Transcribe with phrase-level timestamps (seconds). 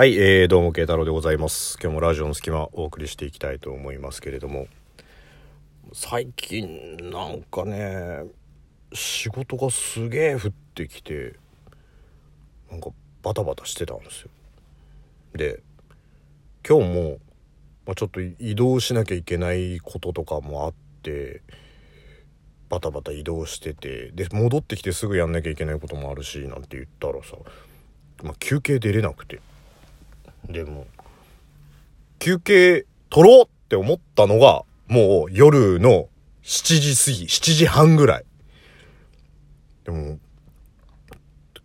[0.00, 1.76] はい、えー、どうも、慶太郎でございます。
[1.78, 4.66] 今日もラジオの隙間お送りしていきたいと思いますけれども、
[5.92, 8.24] 最近なんかね、
[8.94, 11.34] 仕事がすげえ降ってきて、
[12.70, 12.88] なんか
[13.22, 14.30] バタバタしてたんですよ。
[15.34, 15.60] で、
[16.66, 17.18] 今日も、
[17.84, 21.42] まあ、ちょっと移動しなきゃいけないこととかもあって、
[22.70, 27.36] バタバタ移動してて、で、戻ってきてすぐやんなきゃいけないこともあるし、なんて言ったらさ、
[28.22, 29.42] まあ、休憩出れなくて。
[30.48, 30.86] でも
[32.18, 36.08] 休憩取ろうって思ったのがもう夜の
[36.42, 38.24] 7時過ぎ7時半ぐらい
[39.84, 40.18] でも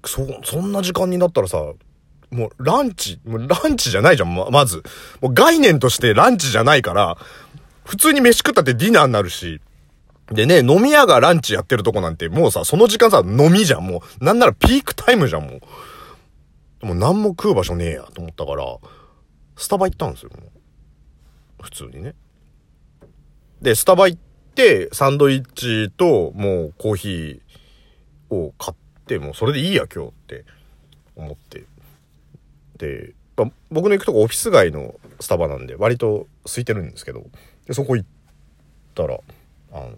[0.06, 1.58] そそんな時間になったらさ
[2.32, 4.84] もうランチもうランチじゃないじゃんままず
[5.22, 7.18] もう概念としてランチじゃないから
[7.84, 9.62] 普通に飯食ったってディナーになるし
[10.32, 14.24] でね、飲み屋がランチやってるとこなんて、もうさ、その時間さ、飲みじゃん、もう。
[14.24, 15.62] なんならピークタイムじゃん、もう。
[16.86, 18.64] でも何も食う場所ねえやと思ったから、
[19.58, 20.30] スタバ行ったんですよ。
[21.60, 22.14] 普通にね。
[23.60, 24.22] で、スタバ行っ
[24.54, 30.46] て、サンドイッチと、もうコーヒーを買って、もうそれでいいや、今日って
[31.16, 31.64] 思って。
[32.78, 37.26] で、ま僕の行くとこオフィス街のスタバなんで、割と空いてるんですけど、
[37.66, 38.10] で、そこ行っ
[38.94, 39.20] たら、
[39.72, 39.90] あの、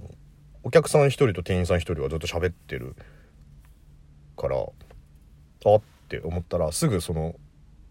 [0.64, 2.95] お客さん一人と店員さん一人はずっと喋ってる
[4.38, 7.36] から、あっって思ったらすぐその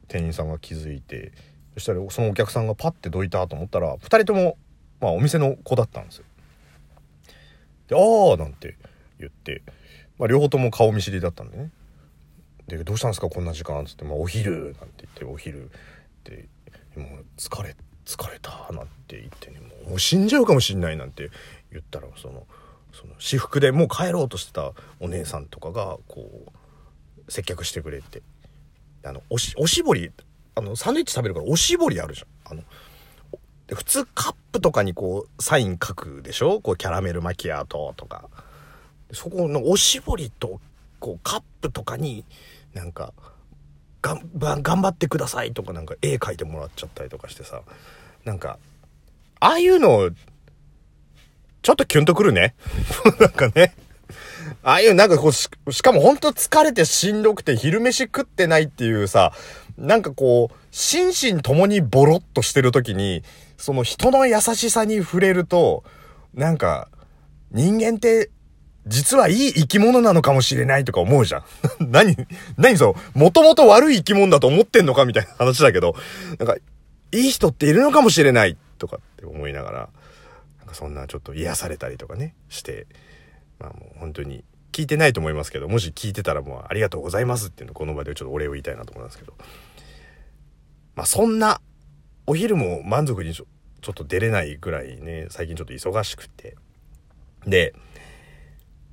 [0.09, 1.33] 店員さんが気づいて
[1.75, 4.57] そしたらそのお客さんがパッてどいたと思ったら2人とも、
[5.01, 6.25] まあ、お店の子だったんですよ。
[7.89, 8.77] で「ああ」なんて
[9.21, 9.63] 言って、
[10.19, 11.71] まあ、両方とも顔見知りだったんでね。
[12.67, 15.69] で「どうしたんですかこんな時間」っつって「まあ、お昼」なんて言って「お昼」っ
[16.25, 16.49] て
[16.97, 21.31] 「もう疲れ疲れた」なんて言ってねもう死んじゃうかもしんないなんて
[21.71, 22.47] 言ったらその
[22.95, 26.66] その私服でもう帰ろうとしてたお姉さんとかがこう
[27.29, 28.23] 接客してくれて。
[29.05, 30.11] あのおしおしぼり
[30.57, 32.53] あのサンドイッチ食べるからおしぼりあるじゃん。
[32.53, 32.63] あの
[33.75, 36.61] 普通カップとかにこうサイン書くでしょ？
[36.61, 38.29] こうキャラメルマキアートとか。
[39.13, 40.61] そこのおしぼりと
[40.99, 42.25] こうカップとかに
[42.75, 43.13] なんか
[44.03, 47.63] がんば頑張ってくださいとかなんか絵描いてもらっちゃったりとかしてさ。
[48.25, 48.59] なんか
[49.39, 50.11] ああいうの
[51.63, 52.57] ちょっとキュンとくるね。
[53.21, 53.73] なんかね。
[54.63, 59.33] ああいうなんかこうし、しかもほんと疲れてしんどくて昼飯食ってないっていうさ、
[59.79, 63.23] なんかこう、心身ともにボロッとしてる時に、
[63.57, 65.85] その人の優しさに触れると、
[66.35, 66.89] なんか、
[67.51, 68.31] 人間って、
[68.87, 71.45] 実はいい生き物なのかもしれないとか思うじゃん。
[71.91, 72.17] 何、
[72.57, 75.95] 何そう、もともと悪い生き物だと思ってんのかみたいな話だけど、
[76.39, 76.57] なんか、
[77.13, 79.89] いい人っているのかもしれないとかって思いながら、
[80.59, 82.87] なんかそんなちょっと癒されたりとかね、して、
[83.59, 89.35] まあもう本当に聞いてないと思いますけど、もし聞いてたらもうありがとうございますっていうのこの場でちょっとお礼を言いたいなと思いますけど。
[90.95, 91.61] まあそんな、
[92.27, 93.47] お昼も満足にちょ
[93.83, 96.57] ちょっと出れないぐらいね、最近ちょっと忙しくて。
[97.47, 97.75] で、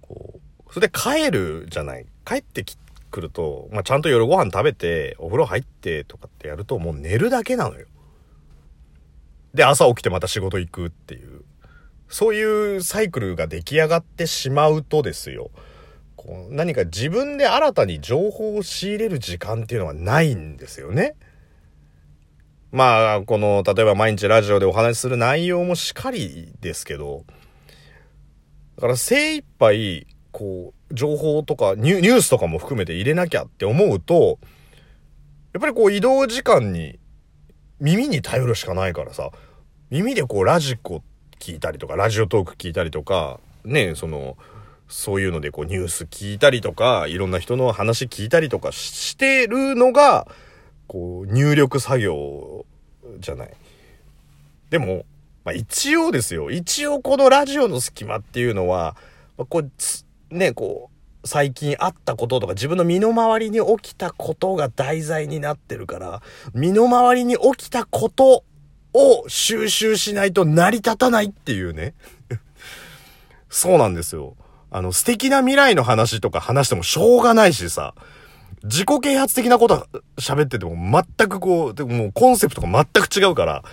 [0.01, 2.05] こう、それで帰るじゃない。
[2.25, 2.77] 帰ってき
[3.09, 7.87] くると、まあちゃんと夜ご飯食べて、お風呂入ってとかってやるともう寝るだけなのよ。
[9.53, 11.43] で、朝起きてまた仕事行くっていう。
[12.09, 15.51] そういうサイクルが出来上がってしまうとですよ。
[16.15, 21.15] こう何か自分で新たに情報を仕入れる時間っていうのはないんですよね。
[22.71, 27.23] まあ、この、例えば毎日ラジオでお話しする内容もしっかりですけど、
[28.77, 34.39] だから精一杯、こう、情報とかニュニュースとかも含めて入れなきゃって思うと、
[35.53, 36.97] やっぱりこう移動時間に
[37.79, 39.29] 耳に頼るしかないからさ、
[39.91, 41.03] 耳でこうラジコ
[41.43, 44.37] 聞いたりとか、ラジオトーク聞いたりとか、ね、その、
[44.87, 50.25] そういうのでこうニュース聞いたりとか、いろんな人の話聞いたりとかしてるのが、
[50.87, 52.65] こう入力作業
[53.19, 53.53] じゃない。
[54.69, 55.05] でも、
[55.43, 56.49] まあ一応ですよ。
[56.49, 58.95] 一応このラジオの隙間っていうのは、
[59.37, 60.91] まあ、こう、ね、こ
[61.23, 66.21] う、最近あったこととか自分の身の回りに起きたことが題材になってるから、
[66.53, 68.45] 身の回りに起きたこと
[68.93, 71.93] を収集しないと成り立たないっていうね。
[73.49, 74.35] そうなんですよ。
[74.71, 77.93] あの、素敵な未来の話とか話してもしょうがないしさ、
[78.63, 79.87] 自己啓発的なこと
[80.17, 80.75] 喋ってても
[81.17, 83.63] 全くこう、でももうコンセプトが全く違うから、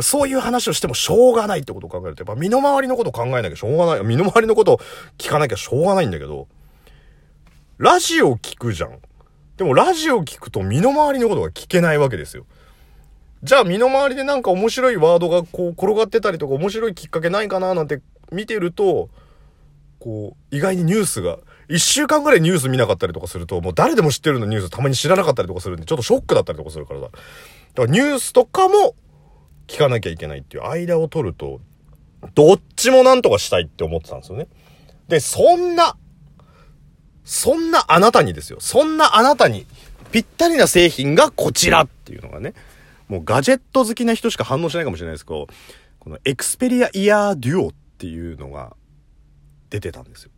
[0.00, 4.04] そういう話をしてもしょうがないってことを考えると、やっぱ身の回りのことを考えなきゃしょうがない。
[4.04, 4.80] 身の回りのことを
[5.18, 6.48] 聞かなきゃしょうがないんだけど、
[7.78, 8.98] ラジオ聞くじゃん。
[9.58, 12.46] でもラジオ聞くと身の回りのことが聞けないわけですよ。
[13.42, 18.00] じゃあ身の回りでなんか面白いワードがこう転がってたりとか面白いきっかけないかななんて
[18.30, 19.08] 見てると、
[19.98, 27.06] こう、意外にニュースが、一週間ぐらいニュース見なかったりとかすると、もう誰でも知ってるのニュースたまに知らなかったりとかするんで、ちょっとショックだったりとかするからさ。
[27.06, 27.20] だか
[27.76, 28.94] らニュースとかも
[29.68, 31.60] 聞かなきゃいけないっていう間を取ると、
[32.34, 34.48] どっちもなんとかしたいって思ってたんですよね。
[35.08, 35.96] で、そんな、
[37.24, 38.58] そんなあなたにですよ。
[38.60, 39.66] そんなあなたに
[40.10, 42.54] ぴったりな製品がこちらっていうのがね、
[43.08, 45.46] もうガジェット好きな人しか反応しないかもしれないですけど、
[45.98, 48.76] このエクスペリアイヤーデュオっていうのが
[49.70, 50.30] 出てたんですよ。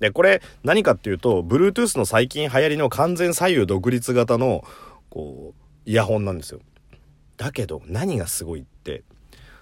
[0.00, 4.64] で、これ何かっていうと、Bluetooth の最近流行りの完全左右独立型の、
[5.10, 6.60] こう、イヤホンなんですよ。
[7.36, 9.04] だけど、何がすごいって、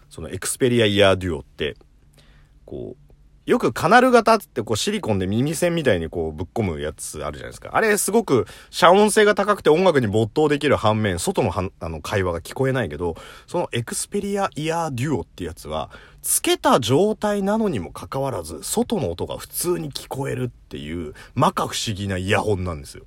[0.08, 1.76] そのエクスペリアイヤーデュオって、
[2.64, 3.09] こう、
[3.50, 7.70] よくカナル型ってこうシリコンで耳栓みたいにこうぶっ込むやつあるじゃないですか。
[7.72, 13.16] あれすごく遮音性が高くて音楽に没頭できる反面、外のはあの会話が聞こえないけど、
[13.48, 15.90] そのエクスペリアイヤーデュオってやつは、
[16.22, 23.02] つけた状態なのにもかかわらず、外の音が普通に聞こえるっていう、摩訶不思議なイヤホンなんですよ。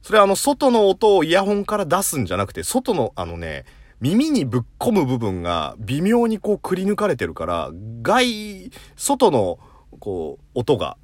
[0.00, 3.66] それはあの、外の音をイヤホンから出すんじゃなくて、外のあのね、
[4.00, 7.70] 耳にぶっ込む部分が微妙にこうくり抜かれてるから、
[8.02, 9.58] 外、外の
[9.98, 10.96] こう音が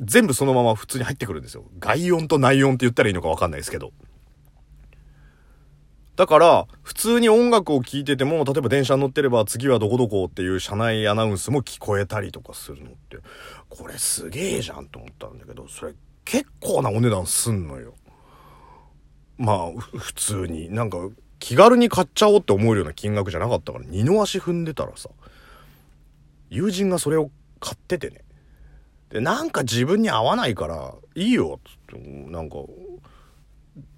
[0.00, 1.64] 全部そのまま普通に入ってくるんですよ。
[1.78, 3.92] 外音と内音って言ったらいいのかわかんないですけど。
[6.16, 13.18] だから、普通に音楽を聴いてても、例えば電車に乗ってれば次はどこどこっていう車内アナウンスも聞こえたりとかするのって、
[13.68, 15.94] これすげえじゃんと思ったんだけど、それ
[16.24, 17.94] 結構なお値段すんのよ。
[19.36, 20.72] まあ、普通に。
[20.74, 20.98] なんか、
[21.38, 25.10] 気軽に買っちゃおうって思えるような金額じゃなかったから二の足踏んでたらさ
[26.50, 27.30] 友人がそれを
[27.60, 28.22] 買っててね。
[29.10, 32.56] でなんか自分に合わないからいいよっつってなんか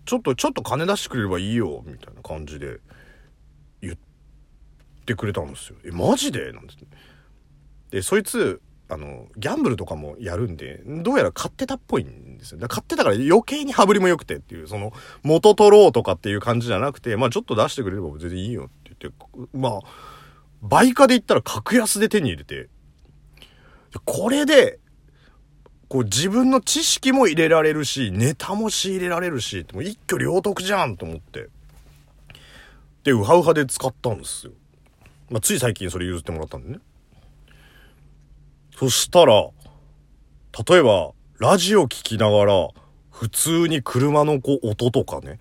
[0.05, 2.79] ちょっとちょっと金出してくれればいいよみたいな感じで
[3.81, 3.97] 言っ
[5.07, 5.77] てくれたんですよ。
[5.85, 6.53] えマジで？
[6.53, 6.89] なんですね
[7.91, 12.59] でそいつあの、ギャンブルとかもやるんで、どうやら買ってたっぽいんですよ。
[12.59, 14.93] だ買ってたから余計に羽振りも良くてっていう、その、
[15.23, 19.81] 元取ろうとかっていう感じじゃなくて、まあちょっと出してくれれば全然いいよって言って、まあ、
[20.63, 22.69] 倍価で言ったら格安で手に入れて、
[24.05, 24.79] これで、
[25.89, 31.49] こう自分の知識も入れられるし、ネタも仕入れられるし、もう一挙両得じゃんと思って。
[33.05, 34.53] で、ウハウハで使ったんですよ。
[35.31, 36.79] まあつい最近それ譲ってもらったんでね。
[38.79, 39.51] そしたら、
[40.71, 41.11] 例えば、
[41.41, 42.69] ラジオ聴きながら、
[43.11, 45.41] 普通に車のこう音とかね、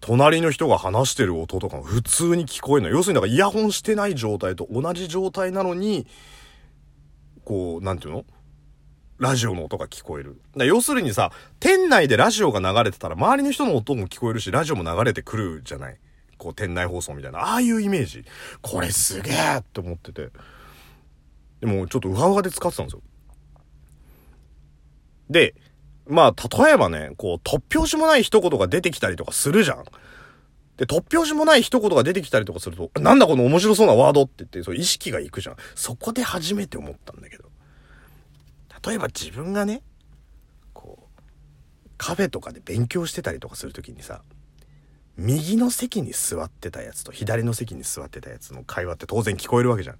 [0.00, 2.94] 隣の人が話してる音とか普通に聞こえるの。
[2.94, 6.06] 要するになんかイヤホンしてない状態と同じ状態なのに、
[7.44, 8.24] こう、なんていうの？
[9.18, 10.40] ラジオの音が聞こえる。
[10.56, 15.98] だ要するにさ、店内でラジオが流れてたら周りの人の音も聞こえるし、ラジオも流れてくるじゃない。
[16.38, 17.40] こう、店内放送みたいな。
[17.40, 18.24] ああいうイメージ。
[18.62, 20.28] これすげえって思ってて。
[21.64, 23.02] でもちょっとウハウハで使ってたんですよ。
[25.30, 25.54] で、
[26.06, 29.84] まあ、例えばね、こう、突拍子もない一言が出てきたりとかするじゃん。
[30.76, 35.56] で、突拍子もない一言が出てきたりとかすると、なんだこの面白そうなワードって言って、そう意識がいくじゃん。
[35.74, 37.44] そこで初めて思ったんだけど。
[38.86, 39.80] 例えば自分がね、
[40.74, 41.22] こう、
[41.96, 44.20] カフェとかで勉強してたりとかするときにさ、
[45.16, 49.98] 右の席に座ってたやつと左の席に座ってたやつの会話って当然聞こえるわけじゃん。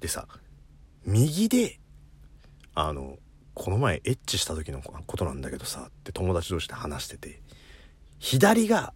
[0.00, 0.26] でさ
[1.04, 1.78] 右で
[2.74, 3.16] あの
[3.54, 7.40] この前エッチした時のことなんだけどさって友達同士で話してて
[8.18, 8.92] 左が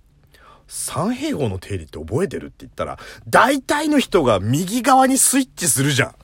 [0.66, 2.98] 三平方の定理って覚えてるって言ったら
[3.28, 6.14] 大体の人が右側にスイッチするじゃん。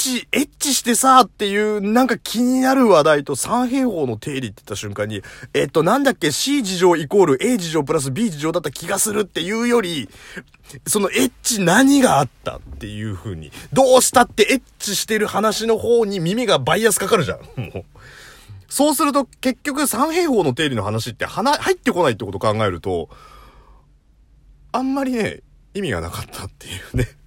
[0.00, 10.08] チ、エッチしてさっていうなんか気になる話題と三平方の定理って言った瞬間に、えっとなんだっけ C 事乗イコール A 事乗プラス B 事乗だった気がするっていうより、
[10.86, 17.38] そのエッチ何があったっていう風に、どうしたってエッチしてる話の方に耳がバイアスかかるじゃん。
[17.60, 17.84] もう。
[18.68, 23.10] そうすると結局三平方の定理の話って入ってこないってこと考えると、
[24.72, 25.40] あんまりね、
[25.74, 27.19] 意味がなかったっていうね。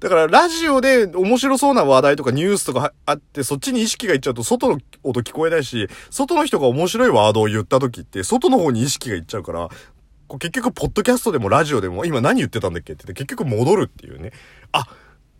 [0.00, 9.68] だからラジオで面白そうな話題とかニュースとかあって、そっちに意識がいっちゃうと外の音聞こえないし、外の人が面白いワードを言った時って、外の方に意識がいっちゃうから、
[10.38, 14.32] 結局、ポッドキャストでもラジオでも、今何言ってたんだっけって言って結局戻るっていうね。
[14.72, 14.86] あ、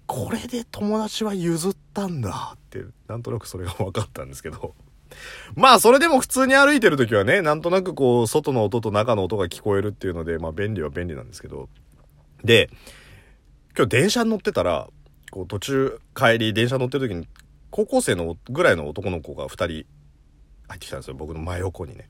[0.06, 4.74] これで友達は譲ったんだって、なんとなくそれが分かったんですけど。
[5.54, 11.68] まあ、それでも普通に歩いてる時はね、なんとなくこう、外の音と中の音が聞こえるっていうので、まあ便利は便利なんですけど。
[12.42, 12.70] で、
[13.78, 14.88] 今日電車に乗ってたら、
[15.30, 17.28] こう途中帰り電車乗ってる時に、
[17.70, 19.84] 高校生のぐらいの男の子が2人入
[20.74, 21.14] ってきたんですよ。
[21.14, 22.08] 僕の真横にね。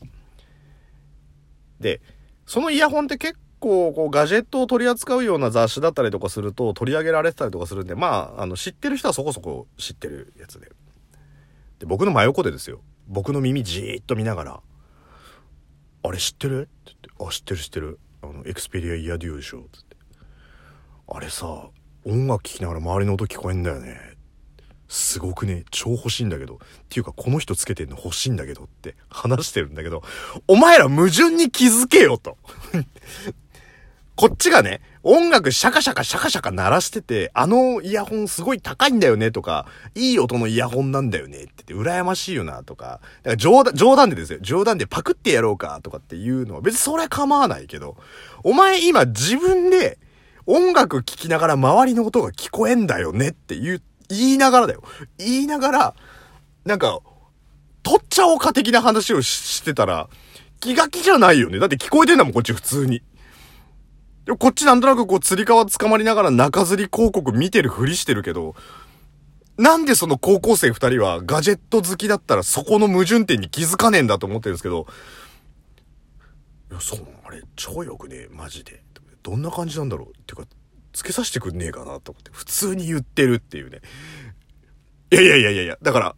[1.78, 2.00] で、
[2.46, 10.72] そのイヤホンって結構こうガジェットを取り扱うような雑誌だったりとかすると取り上げられてたりとかするんで、まあ、あの知ってる人はそこそこ知ってるやつで。
[11.80, 12.80] で、僕の真横でですよ。
[13.08, 14.60] 僕の耳じーっと見ながら、
[16.02, 16.62] あれ知ってる？
[16.62, 17.98] って言って、あ、知ってる知ってる。
[18.22, 19.66] あの、 Xperia Ear Duo でしょ。
[19.70, 19.87] つって。
[21.10, 21.70] あれさ、
[22.04, 23.98] 音楽聴きながら周りの音聞こえんだよね。
[24.88, 26.56] すごくね、超欲しいんだけど。
[26.56, 26.58] っ
[26.90, 30.02] ていうか、この人つけてんの欲しいんだけどって話してるんだけど、
[30.46, 32.36] お前ら矛盾に気づけよと。
[34.16, 44.40] こっちがね、音楽シャカシャカシャカシャカ鳴らしてて、あのイヤホンすごい高いんだよねとか、いい音のイヤホンなんだよねって言って、羨ましいよなとか、だから冗談、冗談でですよ。
[44.42, 47.96] 冗談でパクってやろうかとかっていうのは、別にそれは構わないけど、
[48.42, 49.98] お前今自分で
[50.50, 54.82] 音楽聴きながら周りの音が聞こえんだよねって言う、言いながらだよ。
[55.18, 55.94] 言いながら、
[56.64, 57.00] なんか、
[57.82, 60.08] 取っちゃおうか的な話をしてたら、
[60.60, 61.58] 気が気じゃないよね。
[61.58, 63.02] だって聞こえてんだもん、こっち普通に。
[64.24, 68.54] でこっちなんとなくこう、釣り革捕まりながら中吊り広告見てるふりしてるけど、
[69.58, 74.86] なんでその高校生二人はガジェット好きだったらそこの矛盾点に気づかねえんだと思ってるんですけど、
[76.70, 78.82] いや、そう、あれ、超よくねえマジで。
[79.22, 80.08] どんな感じなんだろう?
[80.08, 80.44] っていうか、
[80.92, 83.80] つけさせてくんねえかなと思って、普通に言ってるっていうね。
[85.10, 86.16] いやいやいやいやいや、だから、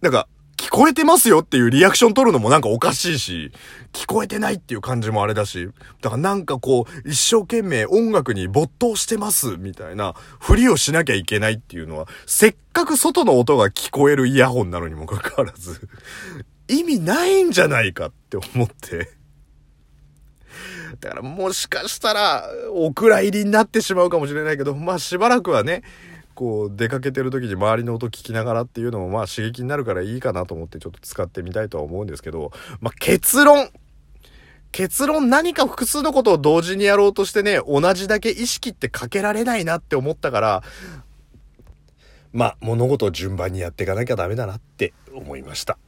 [0.00, 3.52] なんか、聞こえてますよっていうリアクション取るのもなんかおかしいし、
[3.92, 5.68] 聞こえてないっていう感じもあれだし、
[6.00, 15.88] だからなんかこう、一生懸命音楽に没頭してますみたいな、ふりをしなきゃいけないっていうのは、せっかく外の音が聞こえるイヤホンなのにもかかわらず、
[16.68, 19.10] 意味ないんじゃないかって思って。
[21.00, 25.82] だからもしかしたら、お蔵入りになってしまうかもしれないけど、まあしばらくはね、
[26.34, 33.68] こう出かけてる時に周りの音聞きながらっていうのもまあ刺激になるからいいかなと思ってちょっと使ってみたいとは思うんですけど、まあ結論
[34.72, 40.62] 結論何か複数のことを同時にやろうとしてね、同じだけ意識ってかけられないなって思ったから、
[42.32, 45.78] まあ物事を順番にやっていかなきゃダメだなって思いました。